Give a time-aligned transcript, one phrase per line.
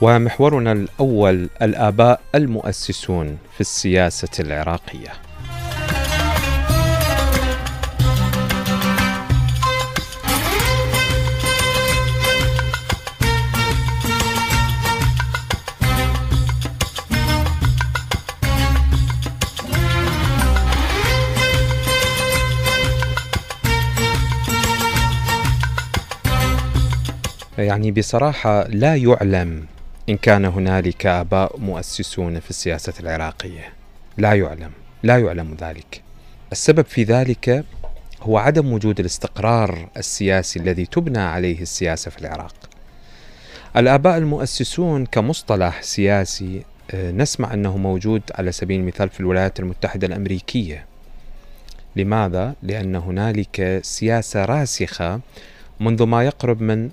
[0.00, 5.12] ومحورنا الأول الآباء المؤسسون في السياسة العراقية.
[27.58, 29.66] يعني بصراحة لا يعلم
[30.08, 33.72] إن كان هنالك آباء مؤسسون في السياسة العراقية.
[34.18, 34.70] لا يعلم
[35.02, 36.02] لا يعلم ذلك.
[36.52, 37.64] السبب في ذلك
[38.22, 42.54] هو عدم وجود الاستقرار السياسي الذي تبنى عليه السياسة في العراق.
[43.76, 50.86] الآباء المؤسسون كمصطلح سياسي آه، نسمع أنه موجود على سبيل المثال في الولايات المتحدة الأمريكية.
[51.96, 55.20] لماذا؟ لأن هنالك سياسة راسخة
[55.80, 56.90] منذ ما يقرب من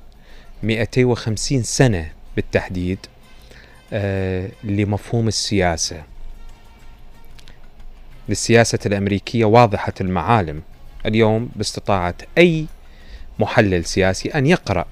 [0.63, 2.99] 250 سنة بالتحديد
[3.93, 6.03] آه، لمفهوم السياسة.
[8.29, 10.61] للسياسة الأمريكية واضحة المعالم.
[11.05, 12.65] اليوم باستطاعة أي
[13.39, 14.85] محلل سياسي أن يقرأ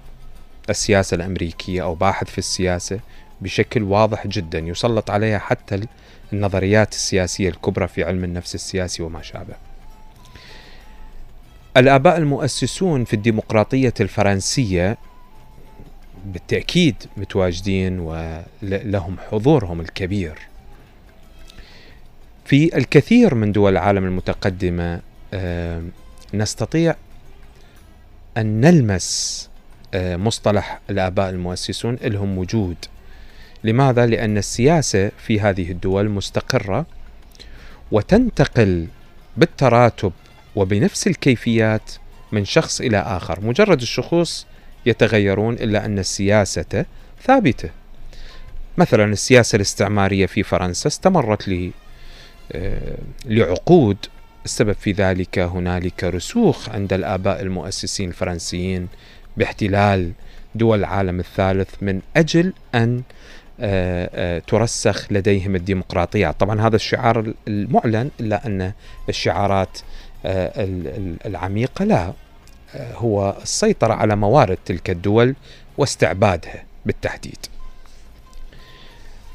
[0.70, 3.00] السياسة الأمريكية أو باحث في السياسة
[3.42, 5.82] بشكل واضح جدا يسلط عليها حتى
[6.34, 9.54] النظريات السياسية الكبرى في علم النفس السياسي وما شابه.
[11.78, 14.98] الآباء المؤسسون في الديمقراطية الفرنسية
[16.26, 20.40] بالتأكيد متواجدين ولهم حضورهم الكبير
[22.46, 25.02] في الكثير من دول العالم المتقدمة
[26.34, 26.96] نستطيع
[28.38, 29.50] أن نلمس
[29.96, 32.78] مصطلح الآباء المؤسسون لهم وجود
[33.64, 36.86] لماذا؟ لأن السياسة في هذه الدول مستقرة
[37.92, 38.88] وتنتقل
[39.38, 40.12] بالتراتب
[40.56, 41.92] وبنفس الكيفيات
[42.32, 44.46] من شخص إلى آخر مجرد الشخوص
[44.86, 46.86] يتغيرون إلا أن السياسة
[47.24, 47.70] ثابتة.
[48.78, 51.72] مثلا السياسة الاستعمارية في فرنسا استمرت لي
[52.52, 53.98] آه، لعقود.
[54.46, 58.88] السبب في ذلك هنالك رسوخ عند الآباء المؤسسين الفرنسيين
[59.38, 60.12] باحتلال
[60.56, 63.02] دول العالم الثالث من أجل أن
[63.60, 66.32] آه، آه، ترسخ لديهم الديمقراطية.
[66.32, 68.72] طبعا هذا الشعار المعلن إلا أن
[69.10, 69.78] الشعارات
[71.26, 72.14] العميقة لا
[72.76, 75.36] هو السيطرة على موارد تلك الدول
[75.78, 77.38] واستعبادها بالتحديد.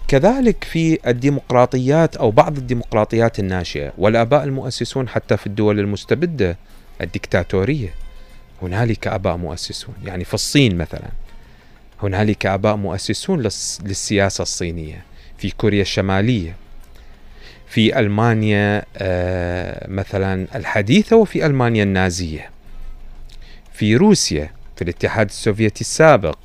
[0.09, 6.57] كذلك في الديمقراطيات أو بعض الديمقراطيات الناشئة والآباء المؤسسون حتى في الدول المستبدة
[7.01, 7.95] الدكتاتورية
[8.63, 11.09] هنالك آباء مؤسسون يعني في الصين مثلا
[12.03, 13.41] هنالك آباء مؤسسون
[13.85, 15.05] للسياسة الصينية
[15.39, 16.57] في كوريا الشمالية
[17.69, 22.51] في ألمانيا آه، مثلا الحديثة وفي ألمانيا النازية
[23.77, 26.39] في روسيا في الاتحاد السوفيتي السابق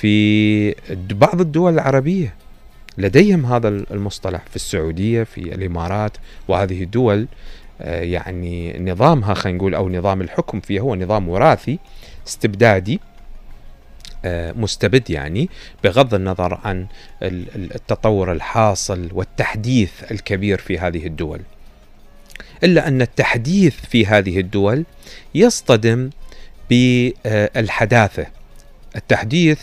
[0.00, 2.34] في بعض الدول العربية.
[2.98, 6.16] لديهم هذا المصطلح في السعودية في الإمارات.
[6.48, 7.26] وهذه الدول
[7.80, 11.78] آه، يعني نظامها خلينا نقول أو نظام الحكم فيها هو نظام وراثي
[12.26, 13.00] استبدادي
[14.24, 15.48] آه، مستبد يعني
[15.84, 16.86] بغض النظر عن
[17.22, 21.40] التطور الحاصل والتحديث الكبير في هذه الدول.
[22.64, 24.84] إلا أن التحديث في هذه الدول
[25.34, 26.10] يصطدم
[26.72, 28.26] بالحداثة.
[28.96, 29.60] التحديث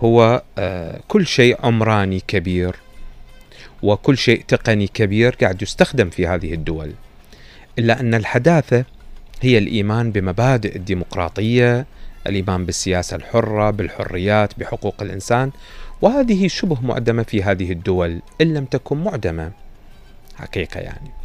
[0.00, 2.76] هو آه، كل شيء عمراني كبير
[3.82, 6.92] وكل شيء تقني كبير قاعد يستخدم في هذه الدول.
[7.78, 8.84] إلا أن الحداثة
[9.40, 11.86] هي الإيمان بمبادئ الديمقراطية
[12.26, 15.50] الإيمان بالسياسة الحرة بالحريات بحقوق الإنسان
[16.02, 19.52] وهذه شبه معدمة في هذه الدول إن لم تكن معدمة
[20.36, 21.21] حقيقة يعني.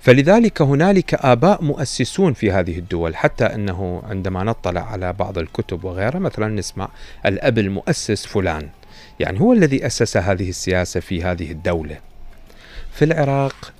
[0.00, 6.18] فلذلك هنالك آباء مؤسسون في هذه الدول حتى أنه عندما نطلع على بعض الكتب وغيرها
[6.18, 6.88] مثلا نسمع
[7.26, 8.68] الأب المؤسس فلان
[9.20, 11.98] يعني هو الذي أسس هذه السياسة في هذه الدولة.
[12.92, 13.72] في العراق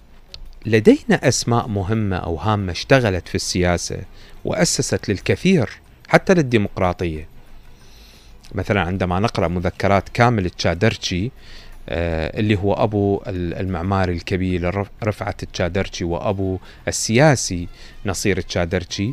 [0.66, 3.98] لدينا أسماء مهمة أو هامة اشتغلت في السياسة
[4.44, 5.70] وأسست للكثير
[6.08, 7.28] حتى للديمقراطية.
[8.54, 11.30] مثلا عندما نقرأ مذكرات كامل التشادرشي آه،
[11.88, 16.58] اللي هو أبو المعماري الكبير رفعت التشادرشي وأبو
[16.88, 17.68] السياسي
[18.06, 19.12] نصير التشادرشي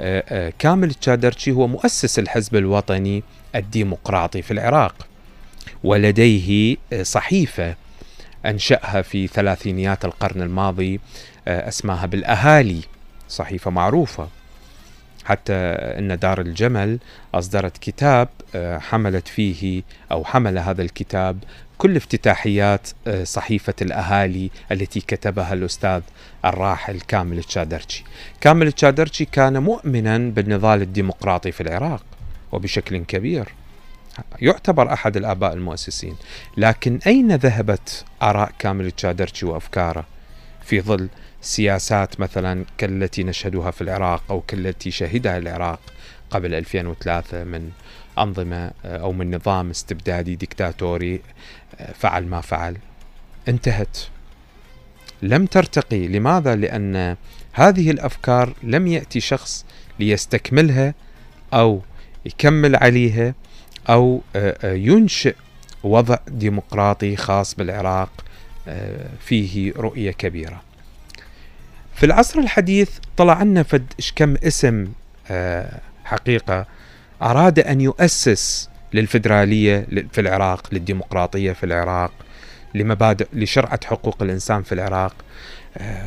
[0.00, 3.22] آه، آه، كامل التشادرشي هو مؤسس الحزب الوطني
[3.54, 5.06] الديمقراطي في العراق
[5.84, 7.74] ولديه صحيفة
[8.46, 11.00] أنشأها في ثلاثينيات القرن الماضي
[11.48, 12.80] اسمها بالأهالي
[13.28, 14.28] صحيفة معروفة.
[15.24, 15.52] حتى
[15.98, 16.98] إن دار الجمل
[17.34, 19.82] أصدرت كتاب حملت فيه
[20.12, 21.38] أو حمل هذا الكتاب
[21.82, 26.00] كل افتتاحيات آه، صحيفة الأهالي التي كتبها الأستاذ
[26.44, 28.04] الراحل كامل التشادرشي
[28.40, 32.04] كامل التشادرشي كان مؤمنا بالنضال الديمقراطي في العراق
[32.52, 33.48] وبشكل كبير.
[34.40, 36.16] يعتبر أحد الآباء المؤسسين.
[36.56, 40.04] لكن أين ذهبت آراء كامل تشادرتشي وأفكاره؟
[40.64, 41.08] في ظل
[41.40, 45.80] سياسات مثلا كالتي نشهدها في العراق أو كالتي شهدها العراق
[46.30, 47.70] قبل 2003 من
[48.18, 51.20] أنظمة أو من نظام استبدادي ديكتاتوري
[51.94, 52.76] فعل ما فعل.
[53.48, 53.98] انتهت.
[55.22, 56.08] لم ترتقي.
[56.08, 57.16] لماذا؟ لأن
[57.52, 59.64] هذه الأفكار لم يأتي شخص
[60.00, 60.94] ليستكملها
[61.54, 61.82] أو
[62.26, 63.34] يكمل عليها
[63.88, 65.34] أو آه، آه، ينشئ
[65.82, 68.10] وضع ديمقراطي خاص بالعراق
[68.68, 70.62] آه، فيه رؤية كبيرة.
[71.94, 74.92] في العصر الحديث طلع لنا فد كم اسم
[76.04, 76.66] حقيقة
[77.22, 82.12] أراد أن يؤسس للفدرالية في العراق، للديمقراطية في العراق،
[82.74, 85.14] لمبادئ لشرعة حقوق الإنسان في العراق،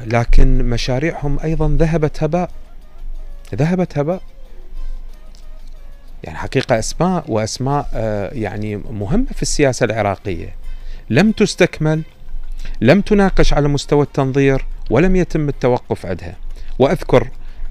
[0.06, 2.50] لكن مشاريعهم أيضا ذهبت هباء.
[3.56, 4.22] ذهبت هباء.
[6.24, 10.56] يعني حقيقة أسماء وأسماء آه، يعني مهمة في السياسة العراقية
[11.10, 12.02] لم تستكمل
[12.82, 16.36] لم تناقش على مستوى التنظير ولم يتم التوقف عندها
[16.80, 17.28] وأذكر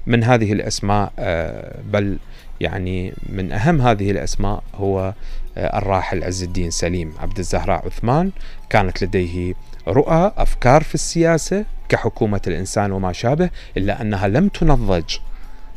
[0.07, 2.17] من هذه الأسماء آه، بل
[2.61, 5.13] يعني من أهم هذه الأسماء هو
[5.57, 8.31] آه، الراحل عز الدين سليم عبد الزهراء عثمان.
[8.69, 9.53] كانت لديه
[9.87, 15.17] رؤى أفكار في السياسة كحكومة الإنسان وما شابه إلا أنها لم تنضج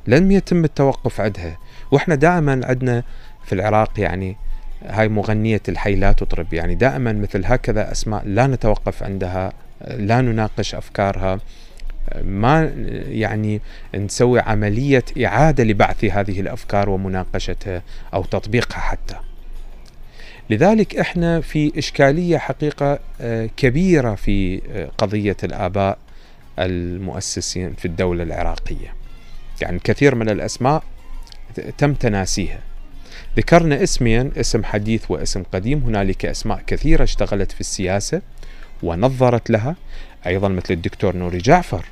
[0.06, 1.58] لم يتم التوقف عندها
[1.90, 3.02] وإحنا دائما عندنا
[3.44, 4.36] في العراق يعني
[4.86, 6.52] هاي مغنية الحي لا تطرب.
[6.52, 9.52] يعني دائما مثل هكذا أسماء لا نتوقف عندها
[9.86, 11.40] لا نناقش أفكارها.
[12.25, 12.72] ما
[13.08, 13.60] يعني
[13.94, 17.82] نسوي عملية إعادة لبعث هذه الأفكار ومناقشتها
[18.14, 19.14] أو تطبيقها حتى.
[20.50, 25.99] لذلك إحنا في إشكالية حقيقة آه، كبيرة في آه، قضية الآباء
[26.58, 28.94] المؤسسين في الدولة العراقية.
[29.60, 30.82] يعني كثير من الأسماء
[31.78, 32.60] تم تناسيها.
[33.37, 35.78] ذكرنا اسمين اسم حديث واسم قديم.
[35.78, 38.22] هنالك أسماء كثيرة اشتغلت في السياسة
[38.82, 39.76] ونظرت لها.
[40.26, 41.84] أيضا مثل الدكتور نوري جعفر.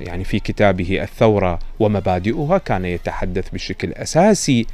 [0.00, 4.66] يعني في كتابه الثورة ومبادئها كان يتحدث بشكل أساسي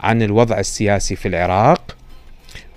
[0.00, 1.96] عن الوضع السياسي في العراق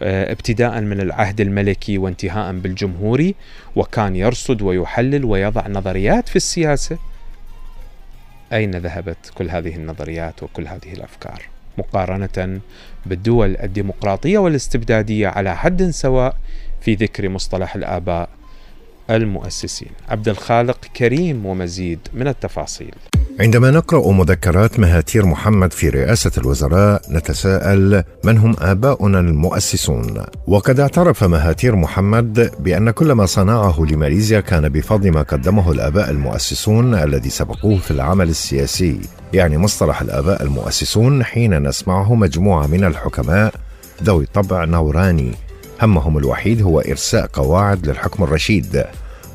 [0.01, 3.35] آه، ابتداء من العهد الملكي وانتهاء بالجمهوري
[3.75, 6.97] وكان يرصد ويحلل ويضع نظريات في السياسة.
[8.53, 11.41] أين ذهبت كل هذه النظريات وكل هذه الأفكار؟
[11.77, 12.59] مقارنة
[13.05, 16.37] بالدول الديمقراطية والاستبدادية على حد سواء
[16.81, 18.29] في ذكر مصطلح الآباء
[19.15, 19.89] المؤسسين.
[20.09, 22.93] عبد الخالق كريم ومزيد من التفاصيل.
[23.39, 30.23] عندما نقرأ مذكرات مهاتير محمد في رئاسة الوزراء نتساءل من هم آباؤنا المؤسسون.
[30.47, 36.95] وقد اعترف مهاتير محمد بأن كل ما صنعه لماليزيا كان بفضل ما قدمه الآباء المؤسسون
[36.95, 38.99] الذي سبقوه في العمل السياسي.
[39.33, 43.53] يعني مصطلح الآباء المؤسسون حين نسمعه مجموعة من الحكماء
[44.03, 45.31] ذوي طبع نوراني.
[45.81, 48.83] همهم الوحيد هو إرساء قواعد للحكم الرشيد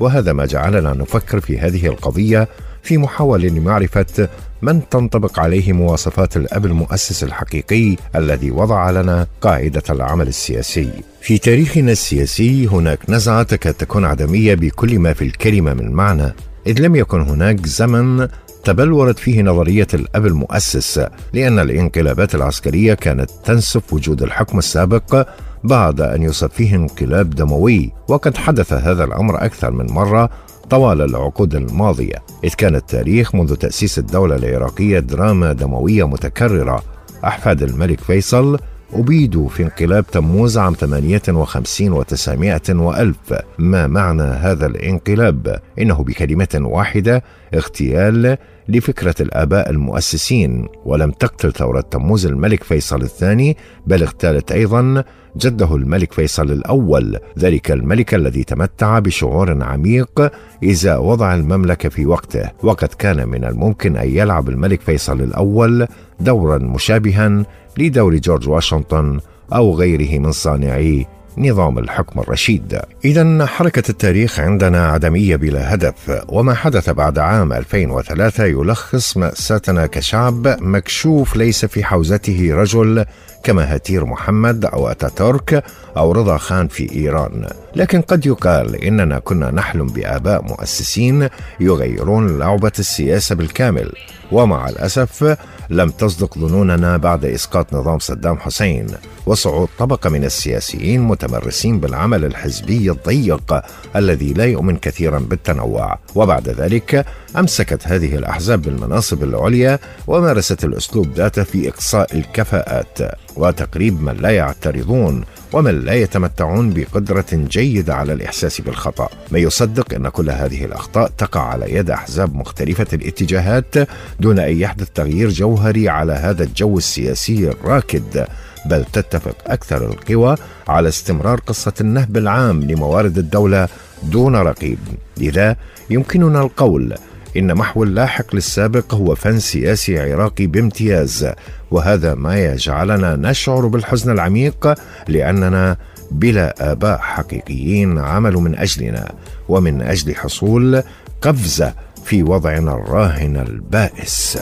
[0.01, 2.49] وهذا ما جعلنا نفكر في هذه القضية
[2.83, 4.29] في محاولة لمعرفة
[4.63, 10.91] من تنطبق عليه مواصفات الأب المؤسس الحقيقي الذي وضع لنا قاعدة العمل السياسي.
[11.21, 16.35] في تاريخنا السياسي هناك نزعة تكاد تكون عدمية بكل ما في الكلمة من معنى،
[16.67, 18.29] إذ لم يكن هناك زمن
[18.65, 25.29] تبلورت فيه نظرية الأب المؤسس لأن الانقلابات العسكرية كانت تنسف وجود الحكم السابق
[25.67, 30.31] بعد أن يصب فيه انقلاب دموي وقد حدث هذا الأمر أكثر من مرة
[30.71, 36.83] طوال العقود الماضية إذ كان التاريخ منذ تأسيس الدولة العراقية دراما دموية متكررة.
[37.25, 38.59] أحفاد الملك فيصل
[38.93, 43.35] أبيدوا في انقلاب تموز عام 58 و900 وألف.
[43.59, 47.23] ما معنى هذا الانقلاب؟ إنه بكلمة واحدة
[47.55, 48.37] اغتيال
[48.69, 50.69] لفكرة الآباء المؤسسين.
[50.85, 55.05] ولم تقتل ثورة تموز الملك فيصل الثاني بل اغتالت أيضا
[55.37, 57.19] جده الملك فيصل الأول.
[57.39, 62.51] ذلك الملك الذي تمتع بشعور عميق إذا وضع المملكة في وقته.
[62.63, 65.87] وقد كان من الممكن أن يلعب الملك فيصل الأول
[66.21, 67.45] دورا مشابها
[67.79, 69.21] لدور جورج واشنطن
[69.53, 71.07] أو غيره من صانعي
[71.39, 72.81] نظام الحكم الرشيد.
[73.05, 80.47] إذا حركة التاريخ عندنا عدمية بلا هدف، وما حدث بعد عام 2003 يلخص مأساتنا كشعب
[80.61, 83.05] مكشوف ليس في حوزته رجل
[83.45, 85.65] كمهاتير محمد أو أتاتورك
[85.97, 91.29] أو رضا خان في إيران لكن قد يقال إننا كنا نحلم بآباء مؤسسين
[91.61, 93.93] يغيرون لعبة السياسة بالكامل
[94.33, 95.37] ومع الأسف
[95.71, 98.87] لم تصدق ظنوننا بعد إسقاط نظام صدام حسين.
[99.27, 103.63] وصعود طبقة من السياسيين متمرسين بالعمل الحزبي الضيق
[103.97, 105.99] الذي لا يؤمن كثيرا بالتنوع.
[106.15, 107.07] وبعد ذلك
[107.37, 112.99] أمسكت هذه الأحزاب بالمناصب العليا ومارست الأسلوب ذاته في إقصاء الكفاءات.
[113.37, 119.09] وتقريب من لا يعترضون ومن لا يتمتعون بقدرة جيدة على الإحساس بالخطأ.
[119.31, 123.75] ما يصدق أن كل هذه الأخطاء تقع على يد أحزاب مختلفة الاتجاهات
[124.21, 128.27] دون أن يحدث تغيير جوهري على هذا الجو السياسي الراكد
[128.67, 130.37] بل تتفق أكثر القوى
[130.69, 133.69] على استمرار قصة النهب العام لموارد الدولة
[134.03, 134.79] دون رقيب.
[135.17, 135.57] لذا
[135.91, 136.95] يمكننا القول
[137.39, 141.33] إن محو اللاحق للسابق هو فن سياسي عراقي بامتياز
[141.71, 144.75] وهذا ما يجعلنا نشعر بالحزن العميق
[145.09, 145.77] لأننا
[146.11, 149.13] بلا آباء حقيقيين عملوا من أجلنا
[149.49, 150.83] ومن أجل حصول
[151.23, 151.75] قفزة
[152.05, 154.39] في وضعنا الراهن البائس.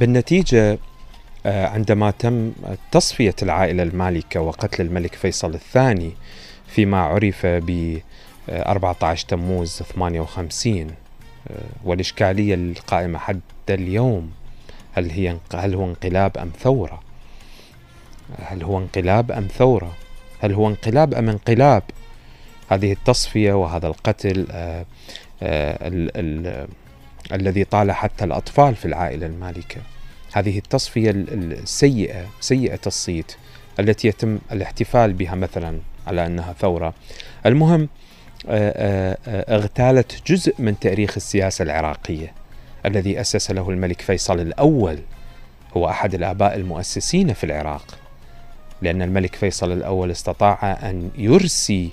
[0.00, 0.78] بالنتيجة
[1.46, 2.52] آه، عندما تم
[2.92, 6.12] تصفية العائلة المالكة وقتل الملك فيصل الثاني
[6.66, 7.98] فيما عرف ب
[8.48, 10.90] 14 تموز 58
[11.50, 14.30] آه، والإشكالية القائمة حتى اليوم
[14.92, 17.00] هل هي هل هو انقلاب أم ثورة؟
[18.42, 19.92] هل هو انقلاب أم ثورة؟
[20.40, 21.82] هل هو انقلاب أم انقلاب؟
[22.68, 24.84] هذه التصفية وهذا القتل آه،
[25.42, 26.68] ال ال
[27.32, 29.80] الذي طال حتى الأطفال في العائلة المالكة.
[30.32, 33.36] هذه التصفية السيئة سيئة الصيت
[33.80, 36.94] التي يتم الاحتفال بها مثلا على أنها ثورة.
[37.46, 37.88] المهم
[38.48, 42.32] اغتالت جزء من تاريخ السياسة العراقية
[42.86, 44.98] الذي أسس له الملك فيصل الأول.
[45.76, 47.98] هو أحد الآباء المؤسسين في العراق.
[48.82, 51.92] لأن الملك فيصل الأول استطاع أن يرسي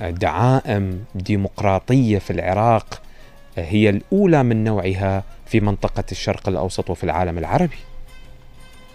[0.00, 3.02] دعائم ديمقراطية في العراق
[3.56, 7.76] هي الأولى من نوعها في منطقة الشرق الأوسط وفي العالم العربي.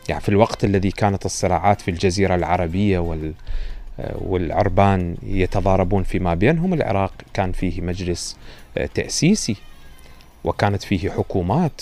[0.10, 3.34] يعني في الوقت الذي كانت الصراعات في الجزيرة العربية وال
[4.16, 8.38] والعربان يتضاربون فيما بينهم العراق كان فيه مجلس
[8.94, 9.56] تأسيسي
[10.44, 11.82] وكانت فيه حكومات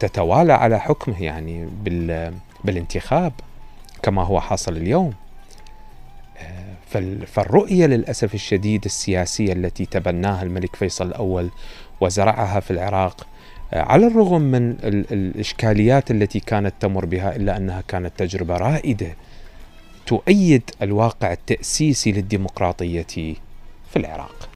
[0.00, 1.68] تتوالى على حكمه يعني
[2.64, 3.32] بالانتخاب
[4.02, 5.14] كما هو حاصل اليوم.
[7.26, 11.50] فالرؤية للأسف الشديد السياسية التي تبناها الملك فيصل الأول
[12.00, 13.26] وزرعها في العراق
[13.72, 19.16] آه، على الرغم من الإشكاليات التي كانت تمر بها إلا أنها كانت تجربة رائدة
[20.06, 23.06] تؤيد الواقع التأسيسي للديمقراطية
[23.90, 24.48] في العراق.